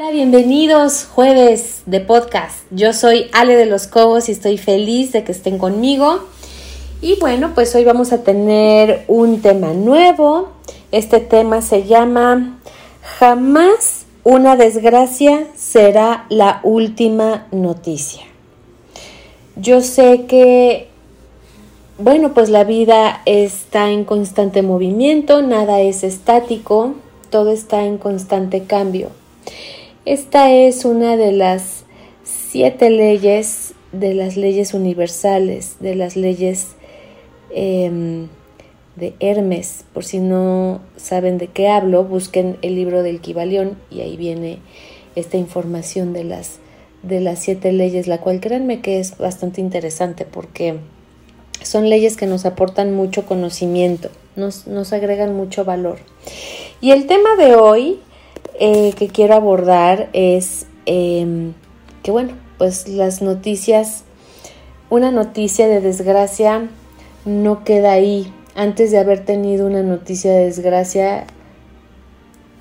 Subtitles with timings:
[0.00, 2.60] Hola, bienvenidos jueves de podcast.
[2.70, 6.20] Yo soy Ale de los Cobos y estoy feliz de que estén conmigo.
[7.02, 10.50] Y bueno, pues hoy vamos a tener un tema nuevo.
[10.92, 12.60] Este tema se llama
[13.18, 18.22] Jamás una desgracia será la última noticia.
[19.56, 20.86] Yo sé que,
[21.98, 26.94] bueno, pues la vida está en constante movimiento, nada es estático,
[27.30, 29.10] todo está en constante cambio.
[30.08, 31.84] Esta es una de las
[32.24, 36.68] siete leyes, de las leyes universales, de las leyes
[37.50, 38.28] em,
[38.96, 39.84] de Hermes.
[39.92, 44.60] Por si no saben de qué hablo, busquen el libro del Kibalión y ahí viene
[45.14, 46.58] esta información de las,
[47.02, 50.76] de las siete leyes, la cual créanme que es bastante interesante porque
[51.62, 55.98] son leyes que nos aportan mucho conocimiento, nos, nos agregan mucho valor.
[56.80, 58.00] Y el tema de hoy
[58.58, 61.54] eh, que quiero abordar es em,
[62.02, 64.04] que, bueno, pues las noticias,
[64.90, 66.68] una noticia de desgracia
[67.24, 68.32] no queda ahí.
[68.54, 71.26] Antes de haber tenido una noticia de desgracia,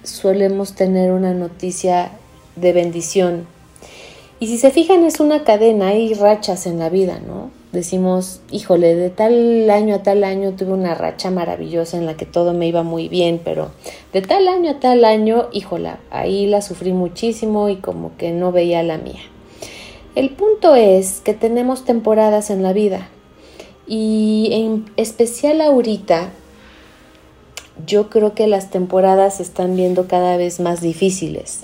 [0.03, 2.11] solemos tener una noticia
[2.55, 3.47] de bendición.
[4.39, 7.49] Y si se fijan, es una cadena, hay rachas en la vida, ¿no?
[7.71, 12.25] Decimos, híjole, de tal año a tal año tuve una racha maravillosa en la que
[12.25, 13.71] todo me iba muy bien, pero
[14.13, 18.51] de tal año a tal año, híjola, ahí la sufrí muchísimo y como que no
[18.51, 19.21] veía la mía.
[20.15, 23.09] El punto es que tenemos temporadas en la vida
[23.85, 26.31] y en especial ahorita
[27.85, 31.61] yo creo que las temporadas se están viendo cada vez más difíciles.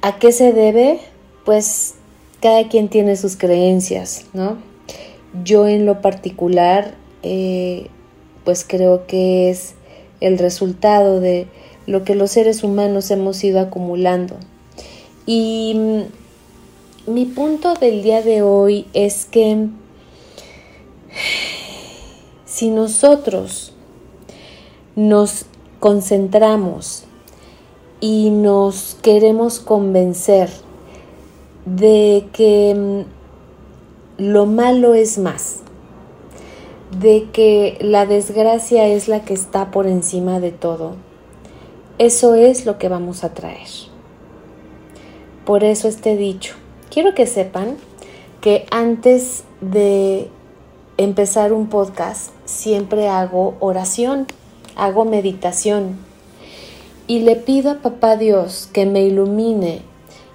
[0.00, 1.00] ¿A qué se debe?
[1.44, 1.97] Pues
[2.40, 4.58] cada quien tiene sus creencias, ¿no?
[5.44, 7.88] Yo en lo particular, eh,
[8.44, 9.74] pues creo que es
[10.20, 11.46] el resultado de
[11.86, 14.36] lo que los seres humanos hemos ido acumulando.
[15.26, 19.68] Y mm, mi punto del día de hoy es que
[22.44, 23.72] si nosotros
[24.96, 25.46] nos
[25.80, 27.04] concentramos
[28.00, 30.50] y nos queremos convencer
[31.76, 35.60] de que mm, lo malo es más,
[36.98, 40.96] de que la desgracia es la que está por encima de todo.
[41.98, 43.68] Eso es lo que vamos a traer.
[45.44, 46.54] Por eso este dicho.
[46.90, 47.76] Quiero que sepan
[48.40, 50.28] que antes de
[50.96, 54.26] empezar un podcast siempre hago oración,
[54.76, 55.98] hago meditación
[57.06, 59.82] y le pido a Papá Dios que me ilumine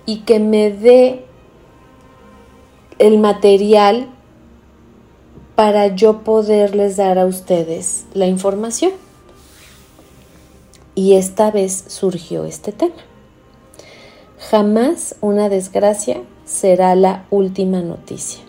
[0.05, 1.25] y que me dé
[2.99, 4.09] el material
[5.55, 8.91] para yo poderles dar a ustedes la información.
[10.95, 12.95] Y esta vez surgió este tema.
[14.49, 18.43] Jamás una desgracia será la última noticia.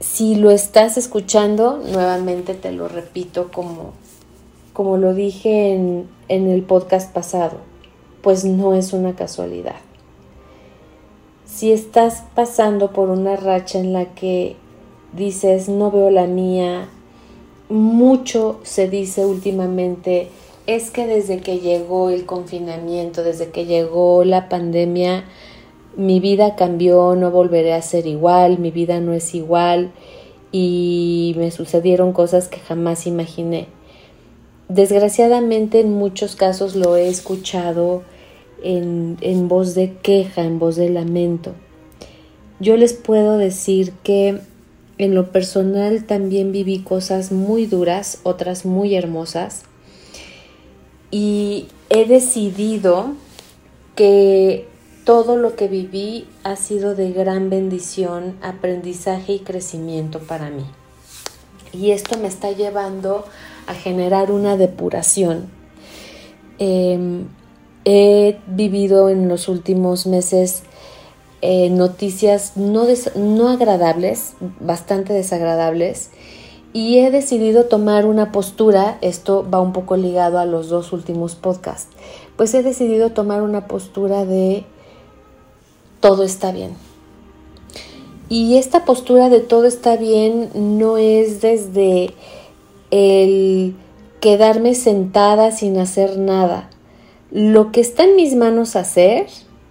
[0.00, 3.94] Si lo estás escuchando, nuevamente te lo repito como,
[4.72, 7.73] como lo dije en, en el podcast pasado
[8.24, 9.76] pues no es una casualidad.
[11.44, 14.56] Si estás pasando por una racha en la que
[15.12, 16.88] dices no veo la mía,
[17.68, 20.30] mucho se dice últimamente
[20.66, 25.24] es que desde que llegó el confinamiento, desde que llegó la pandemia,
[25.94, 29.92] mi vida cambió, no volveré a ser igual, mi vida no es igual
[30.50, 33.68] y me sucedieron cosas que jamás imaginé.
[34.68, 38.02] Desgraciadamente en muchos casos lo he escuchado
[38.64, 41.54] en, voz de queja, en voz de lamento.
[42.60, 44.40] Yo les puedo decir que
[44.96, 49.64] en lo personal también viví cosas muy duras, otras muy hermosas,
[51.10, 53.12] y he decidido
[53.94, 54.66] que
[55.04, 60.64] todo lo que viví ha sido de gran bendición, aprendizaje y crecimiento para mí.
[61.72, 63.24] Y esto me está llevando
[63.66, 65.48] a generar una depuración.
[66.58, 67.26] Em,
[67.84, 70.62] he vivido en los últimos meses
[71.42, 72.86] eh, noticias no,
[73.16, 76.10] no agradables, bastante desagradables,
[76.72, 81.34] y he decidido tomar una postura, esto va un poco ligado a los dos últimos
[81.34, 81.94] podcasts,
[82.36, 84.64] pues he decidido tomar una postura de
[86.00, 86.72] todo está bien.
[88.28, 92.14] Y esta postura de todo está bien no es desde
[92.90, 93.76] el
[94.20, 96.70] quedarme sentada sin hacer nada,
[97.34, 99.26] lo que está en mis manos hacer,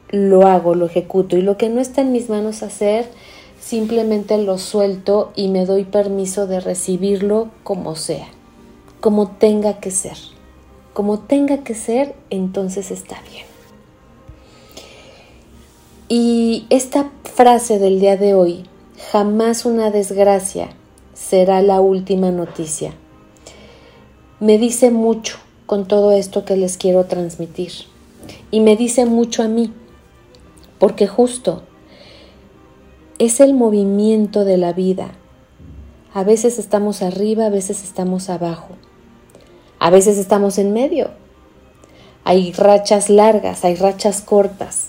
[0.10, 3.10] lo hago, lo ejecuto y lo que no está en mis manos hacer,
[3.57, 8.27] simplemente lo suelto y me doy permiso de recibirlo como sea,
[9.00, 10.18] como tenga que ser.
[10.92, 13.45] como tenga que ser, entonces está bien.
[16.07, 18.66] Y esta frase del día de hoy,
[19.12, 20.69] jamás una desgracia
[21.13, 22.94] será la última noticia,
[24.39, 27.71] me dice mucho con todo esto que les quiero transmitir.
[28.51, 29.74] Y me dice mucho a mí,
[30.80, 31.63] porque justo
[33.19, 35.12] es el movimiento de la vida.
[36.13, 38.69] A veces estamos arriba, a veces estamos abajo,
[39.80, 41.12] a veces estamos en medio.
[42.24, 44.88] Hay rachas largas, hay rachas cortas.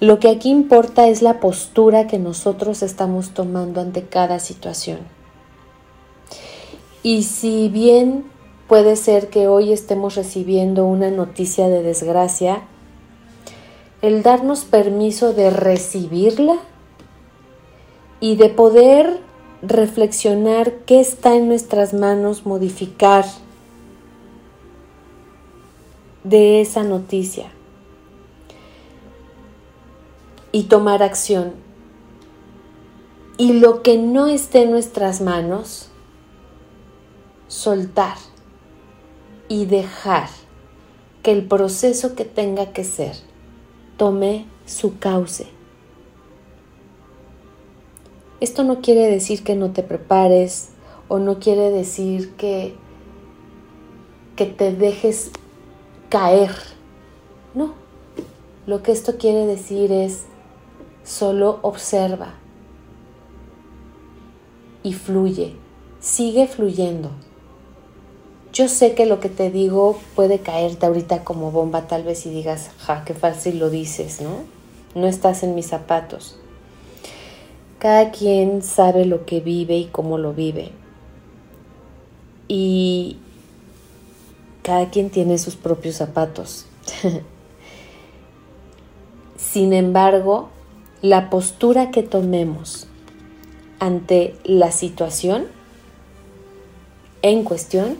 [0.00, 4.98] Lo que aquí importa es la postura que nosotros estamos tomando ante cada situación.
[7.02, 8.24] Y si bien
[8.68, 12.62] puede ser que hoy estemos recibiendo una noticia de desgracia,
[14.02, 16.56] el darnos permiso de recibirla
[18.20, 19.20] y de poder
[19.62, 23.24] reflexionar qué está en nuestras manos modificar
[26.22, 27.50] de esa noticia
[30.52, 31.52] y tomar acción.
[33.36, 35.88] Y lo que no esté en nuestras manos,
[37.48, 38.16] soltar
[39.54, 40.28] y dejar
[41.22, 43.14] que el proceso que tenga que ser
[43.96, 45.46] tome su cauce.
[48.40, 50.70] Esto no quiere decir que no te prepares
[51.06, 52.74] o no quiere decir que,
[54.34, 55.30] que te dejes
[56.08, 56.50] caer.
[57.54, 57.74] No.
[58.66, 60.24] Lo que esto quiere decir es
[61.04, 62.34] solo observa
[64.82, 65.54] y fluye,
[66.00, 67.10] sigue fluyendo.
[68.54, 72.30] Yo sé que lo que te digo puede caerte ahorita como bomba tal vez y
[72.30, 74.44] digas, ja, qué fácil lo dices, ¿no?
[74.94, 76.38] No estás en mis zapatos.
[77.80, 80.70] Cada quien sabe lo que vive y cómo lo vive.
[82.46, 83.18] Y
[84.62, 86.66] cada quien tiene sus propios zapatos.
[89.36, 90.50] Sin embargo,
[91.02, 92.86] la postura que tomemos
[93.80, 95.48] ante la situación
[97.22, 97.98] en cuestión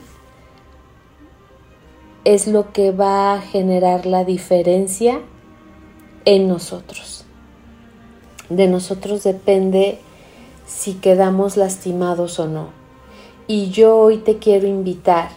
[2.25, 5.21] es lo que va a generar la diferencia
[6.25, 7.25] en nosotros
[8.49, 9.99] de nosotros depende
[10.65, 12.69] si quedamos lastimados o no.
[13.47, 15.29] Y yo hoy te quiero invitar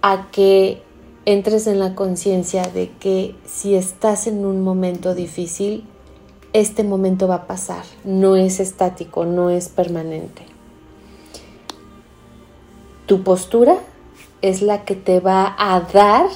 [0.00, 0.82] a que
[1.24, 5.84] entres en la conciencia de que si estás en un momento difícil,
[6.52, 10.42] este momento va a pasar, no es estático, no es permanente.
[13.06, 13.78] Tu postura
[14.42, 16.26] es la que te va a dar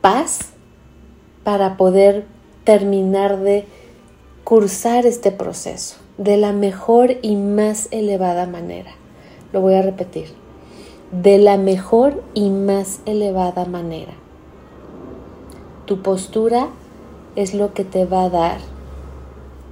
[0.00, 0.50] paz
[1.44, 2.26] para poder
[2.64, 3.66] terminar de
[4.44, 8.90] cursar este proceso de la mejor y más elevada manera.
[9.52, 10.28] Lo voy a repetir.
[11.10, 14.12] De la mejor y más elevada manera.
[15.86, 16.68] Tu postura
[17.34, 18.58] es lo que te va a dar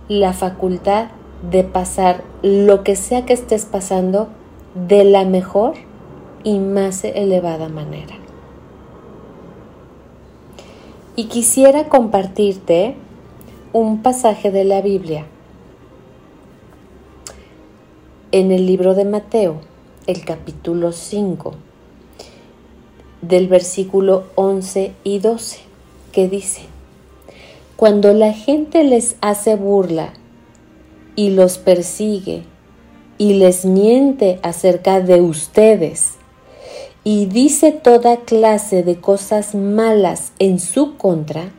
[0.08, 1.08] la facultad
[1.50, 4.28] de pasar lo que sea que estés pasando
[4.76, 5.74] de la mejor
[6.44, 8.14] y más elevada manera.
[11.16, 12.94] Y quisiera compartirte
[13.72, 15.24] un pasaje de la Biblia
[18.32, 19.62] en el libro de Mateo,
[20.06, 21.54] el capítulo 5,
[23.22, 25.60] del versículo 11 y 12,
[26.12, 26.62] que dice,
[27.76, 30.12] Cuando la gente les hace burla
[31.14, 32.44] y los persigue
[33.18, 36.14] y les miente acerca de ustedes
[37.04, 41.52] y dice toda clase de cosas malas en su contra,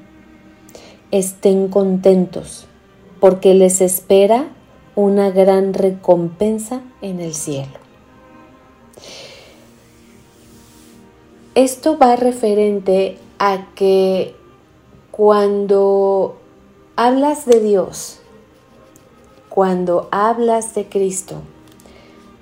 [1.11, 2.67] estén contentos,
[3.21, 4.49] porque les espera
[4.95, 7.79] una gran recompensa en el cielo.
[11.55, 14.35] Esto va referente a que
[15.11, 16.35] cuando
[16.97, 18.19] hablas de Dios,
[19.57, 21.41] cuando hablas de Cristo,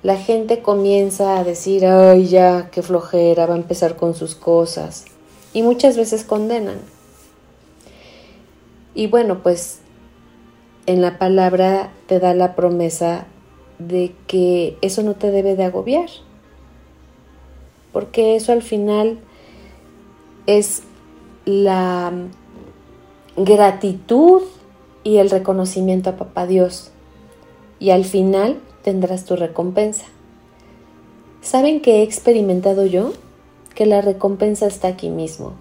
[0.02, 5.06] la gente comienza a decir, ay ya, qué flojera, va a empezar con sus cosas.
[5.54, 6.76] Y muchas veces condenan.
[8.94, 9.78] Y bueno, pues
[10.84, 13.24] en la palabra te da la promesa
[13.78, 16.10] de que eso no te debe de agobiar.
[17.94, 19.20] Porque eso al final
[20.46, 20.82] es
[21.46, 22.12] la
[23.38, 24.42] gratitud
[25.02, 26.92] y el reconocimiento a Papá Dios.
[27.78, 30.06] Y al final tendrás tu recompensa.
[31.42, 33.12] ¿Saben qué he experimentado yo?
[33.74, 35.52] Que la recompensa está aquí mismo.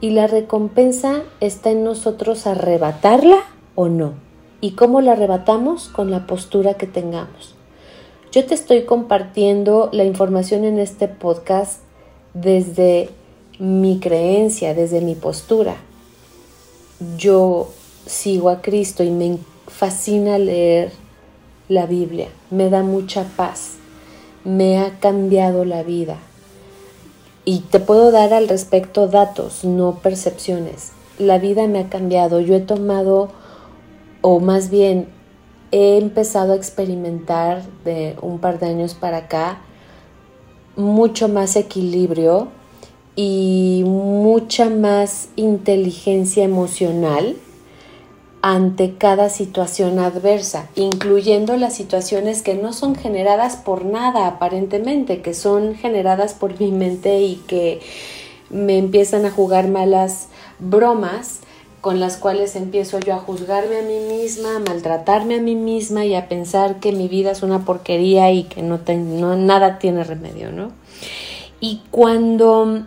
[0.00, 3.40] Y la recompensa está en nosotros arrebatarla
[3.74, 4.14] o no.
[4.60, 5.88] ¿Y cómo la arrebatamos?
[5.88, 7.54] Con la postura que tengamos.
[8.32, 11.80] Yo te estoy compartiendo la información en este podcast
[12.32, 13.10] desde
[13.58, 15.76] mi creencia, desde mi postura.
[17.16, 17.68] Yo
[18.06, 19.26] sigo a Cristo y me
[19.70, 20.92] fascina leer
[21.68, 23.76] la Biblia, me da mucha paz,
[24.44, 26.16] me ha cambiado la vida.
[27.44, 30.92] Y te puedo dar al respecto datos, no percepciones.
[31.18, 33.30] La vida me ha cambiado, yo he tomado,
[34.20, 35.08] o más bien
[35.70, 39.60] he empezado a experimentar de un par de años para acá
[40.76, 42.48] mucho más equilibrio
[43.16, 47.36] y mucha más inteligencia emocional
[48.42, 55.34] ante cada situación adversa, incluyendo las situaciones que no son generadas por nada aparentemente, que
[55.34, 57.80] son generadas por mi mente y que
[58.48, 60.28] me empiezan a jugar malas
[60.58, 61.40] bromas
[61.80, 66.04] con las cuales empiezo yo a juzgarme a mí misma, a maltratarme a mí misma
[66.04, 68.78] y a pensar que mi vida es una porquería y que no,
[69.36, 70.72] nada tiene remedio, ¿no?
[71.58, 72.84] Y cuando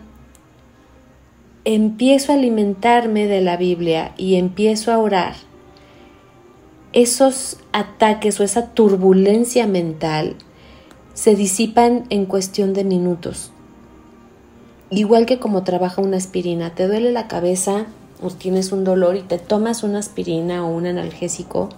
[1.64, 5.34] empiezo a alimentarme de la Biblia y empiezo a orar,
[6.92, 10.36] esos ataques o esa turbulencia mental
[11.14, 13.50] se disipan en cuestión de minutos.
[14.90, 17.86] Igual que como trabaja una aspirina, te duele la cabeza
[18.22, 21.70] o tienes un dolor y te tomas una aspirina o un analgésico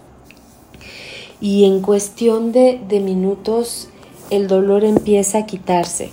[1.41, 3.89] y en cuestión de, de minutos
[4.31, 6.11] el dolor empieza a quitarse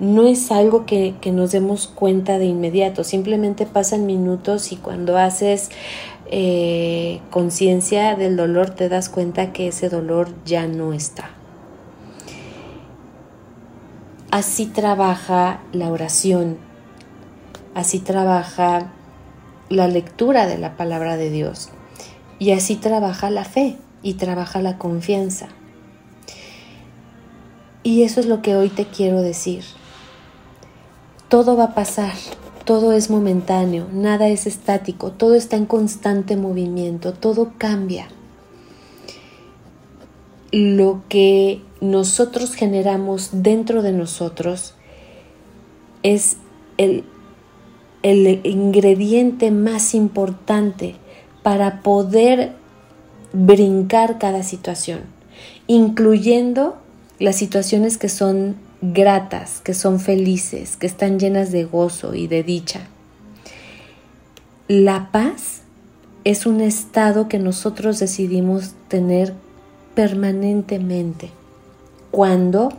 [0.00, 5.70] no es algo que, nos demos cuenta de inmediato, simplemente pasan minutos y cuando haces
[6.30, 11.30] eh, conciencia del dolor te das cuenta que ese dolor ya no está.
[14.30, 16.58] Así trabaja la oración,
[17.74, 18.92] así trabaja
[19.68, 21.70] la lectura de la palabra de Dios
[22.38, 25.48] y así trabaja la fe y trabaja la confianza.
[27.82, 29.64] Y eso es lo que hoy te quiero decir
[31.28, 32.14] todo va a pasar,
[32.64, 38.08] todo es momentáneo, nada es estático, todo está en constante movimiento, todo cambia.
[40.50, 44.74] Lo que nosotros generamos dentro de nosotros
[46.02, 46.38] es
[46.78, 47.04] el,
[48.02, 50.96] el ingrediente más importante
[51.42, 52.52] para poder
[53.32, 55.00] brincar cada situación,
[55.66, 56.76] incluyendo
[57.18, 62.42] las situaciones que son gratas, que son felices, que están llenas de gozo y de
[62.42, 62.80] dicha.
[64.68, 65.62] La paz
[66.24, 69.34] es un estado que nosotros decidimos tener
[69.94, 71.30] permanentemente
[72.10, 72.72] cuando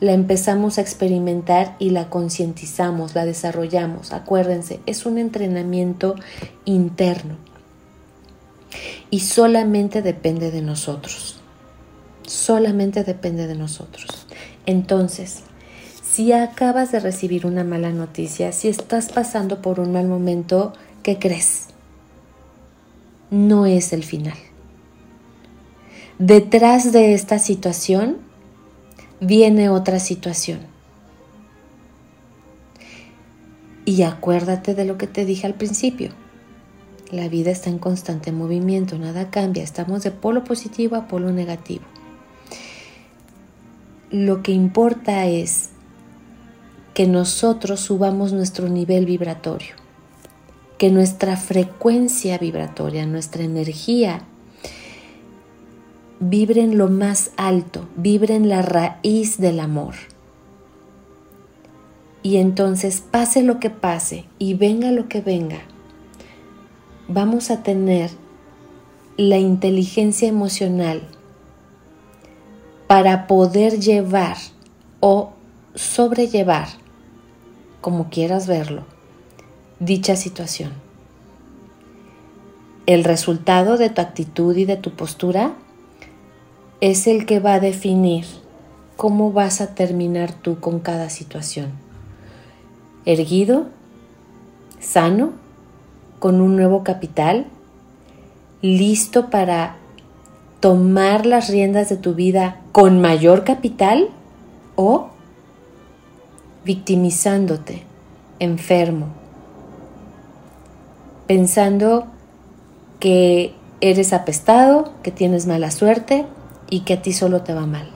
[0.00, 4.12] la empezamos a experimentar y la concientizamos, la desarrollamos.
[4.12, 6.14] Acuérdense, es un entrenamiento
[6.64, 7.36] interno
[9.10, 11.36] y solamente depende de nosotros.
[12.26, 14.26] Solamente depende de nosotros.
[14.66, 15.42] Entonces,
[16.02, 21.18] si acabas de recibir una mala noticia, si estás pasando por un mal momento, ¿qué
[21.18, 21.66] crees?
[23.30, 24.36] No es el final.
[26.18, 28.18] Detrás de esta situación
[29.20, 30.60] viene otra situación.
[33.84, 36.10] Y acuérdate de lo que te dije al principio.
[37.10, 41.84] La vida está en constante movimiento, nada cambia, estamos de polo positivo a polo negativo
[44.14, 45.70] lo que importa es
[46.94, 49.74] que nosotros subamos nuestro nivel vibratorio,
[50.78, 54.22] que nuestra frecuencia vibratoria, nuestra energía,
[56.20, 59.96] vibre en lo más alto, vibre en la raíz del amor.
[62.22, 65.62] Y entonces, pase lo que pase y venga lo que venga,
[67.08, 68.12] vamos a tener
[69.16, 71.02] la inteligencia emocional
[72.94, 74.36] para poder llevar
[75.00, 75.32] o
[75.74, 76.68] sobrellevar,
[77.80, 78.84] como quieras verlo,
[79.80, 80.72] dicha situación.
[82.86, 85.54] El resultado de tu actitud y de tu postura
[86.80, 88.26] es el que va a definir
[88.96, 91.72] cómo vas a terminar tú con cada situación.
[93.06, 93.70] Erguido,
[94.78, 95.32] sano,
[96.20, 97.46] con un nuevo capital,
[98.62, 99.78] listo para
[100.60, 104.08] tomar las riendas de tu vida con mayor capital
[104.74, 105.10] o
[106.64, 107.84] victimizándote,
[108.40, 109.06] enfermo,
[111.28, 112.08] pensando
[112.98, 116.26] que eres apestado, que tienes mala suerte
[116.68, 117.86] y que a ti solo te va mal.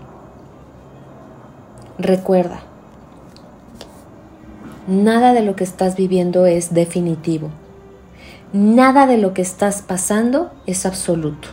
[1.99, 2.61] Recuerda,
[4.87, 7.51] nada de lo que estás viviendo es definitivo.
[8.53, 11.49] Nada de lo que estás pasando es absoluto.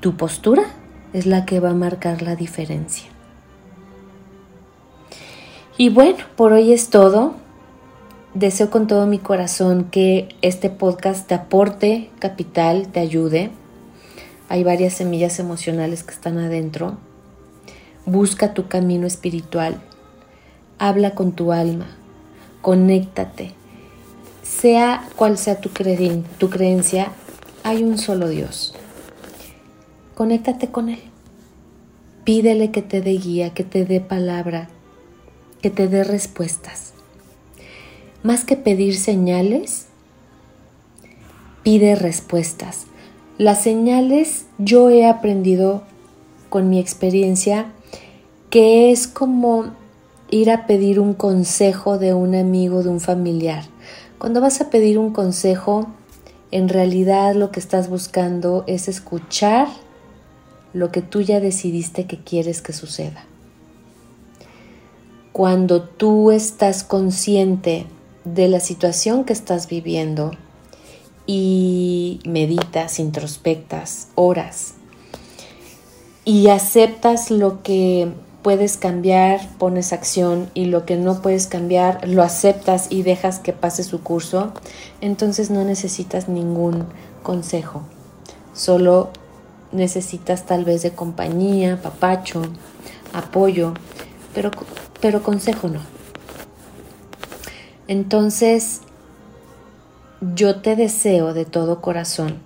[0.00, 0.62] Tu postura
[1.12, 3.08] es la que va a marcar la diferencia.
[5.76, 7.34] Y bueno, por hoy es todo.
[8.32, 13.50] Deseo con todo mi corazón que este podcast te aporte capital, te ayude.
[14.48, 16.96] Hay varias semillas emocionales que están adentro.
[18.06, 19.80] Busca tu camino espiritual.
[20.78, 21.86] Habla con tu alma.
[22.62, 23.52] Conéctate.
[24.44, 25.70] Sea cual sea tu,
[26.38, 27.10] tu creencia,
[27.64, 28.77] hay un solo Dios.
[30.18, 30.98] Conéctate con Él.
[32.24, 34.68] Pídele que te dé guía, que te dé palabra,
[35.62, 36.92] que te dé respuestas.
[38.24, 39.86] Más que pedir señales,
[41.62, 42.86] pide respuestas.
[43.38, 45.84] Las señales yo he aprendido
[46.48, 47.66] con mi experiencia
[48.50, 49.66] que es como
[50.32, 53.62] ir a pedir un consejo de un amigo, de un familiar.
[54.18, 55.86] Cuando vas a pedir un consejo,
[56.50, 59.68] en realidad lo que estás buscando es escuchar
[60.72, 63.24] lo que tú ya decidiste que quieres que suceda.
[65.32, 67.86] Cuando tú estás consciente
[68.24, 70.32] de la situación que estás viviendo
[71.26, 74.74] y meditas, introspectas, oras
[76.24, 82.22] y aceptas lo que puedes cambiar, pones acción y lo que no puedes cambiar, lo
[82.22, 84.52] aceptas y dejas que pase su curso,
[85.00, 86.86] entonces no necesitas ningún
[87.22, 87.82] consejo.
[88.54, 89.10] Solo
[89.72, 92.42] necesitas tal vez de compañía, papacho,
[93.12, 93.74] apoyo,
[94.34, 94.50] pero,
[95.00, 95.80] pero consejo no.
[97.86, 98.82] Entonces,
[100.34, 102.38] yo te deseo de todo corazón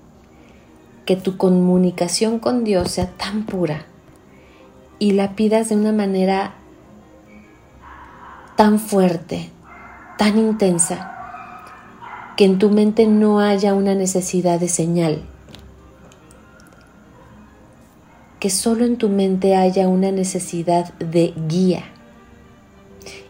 [1.05, 3.87] que tu comunicación con Dios sea tan pura
[4.99, 6.55] y la pidas de una manera
[8.57, 9.51] tan fuerte,
[10.17, 11.13] tan intensa,
[12.37, 15.23] que en tu mente no haya una necesidad de señal,
[18.43, 21.85] que solo en tu mente haya una necesidad de guía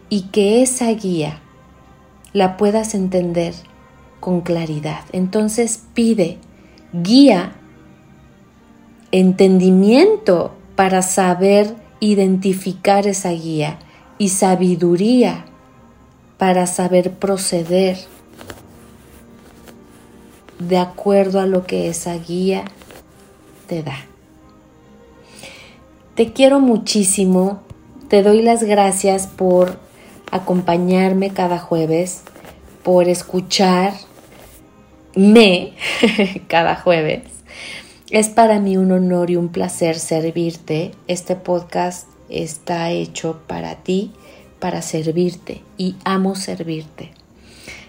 [0.09, 1.39] y que esa guía
[2.33, 3.53] la puedas entender
[4.19, 5.01] con claridad.
[5.11, 6.39] Entonces pide
[6.93, 7.51] guía,
[9.11, 13.77] entendimiento para saber identificar esa guía
[14.17, 15.45] y sabiduría
[16.39, 17.99] para saber proceder
[20.57, 22.65] de acuerdo a lo que esa guía
[23.67, 24.07] te da.
[26.15, 27.61] Te quiero muchísimo,
[28.07, 29.79] te doy las gracias por
[30.31, 32.23] acompañarme cada jueves,
[32.83, 33.97] por escucharme
[36.47, 37.33] cada jueves
[38.13, 40.91] es para mí un honor y un placer servirte.
[41.07, 44.11] Este podcast está hecho para ti,
[44.59, 47.09] para servirte y amo servirte.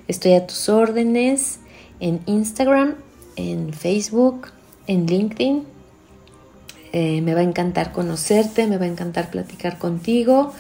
[0.09, 1.59] Estoy a tus órdenes
[2.01, 2.95] en Instagram,
[3.37, 4.49] en Facebook,
[4.87, 5.74] en LinkedIn.
[6.97, 10.53] Eh, me va a encantar conocerte, me va a encantar platicar contigo.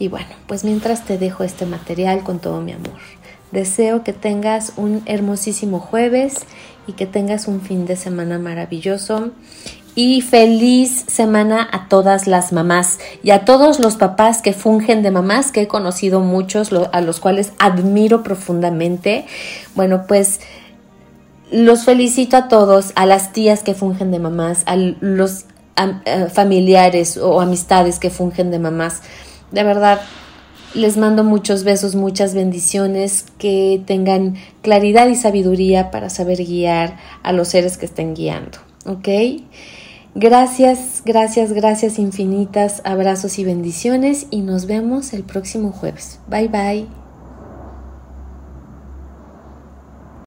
[0.00, 2.98] Y bueno, pues mientras te dejo este material con todo mi amor.
[3.52, 6.38] Deseo que tengas un hermosísimo jueves
[6.88, 9.30] y que tengas un fin de semana maravilloso.
[9.94, 15.12] Y feliz semana a todas las mamás y a todos los papás que fungen de
[15.12, 19.24] mamás, que he conocido muchos, a los cuales admiro profundamente.
[19.76, 20.40] Bueno, pues
[21.52, 25.44] los felicito a todos, a las tías que fungen de mamás, a los
[26.32, 29.02] familiares o amistades que fungen de mamás.
[29.50, 30.00] De verdad,
[30.74, 37.32] les mando muchos besos, muchas bendiciones, que tengan claridad y sabiduría para saber guiar a
[37.32, 38.58] los seres que estén guiando.
[38.86, 39.08] ¿Ok?
[40.14, 46.18] Gracias, gracias, gracias infinitas, abrazos y bendiciones y nos vemos el próximo jueves.
[46.28, 46.99] Bye bye.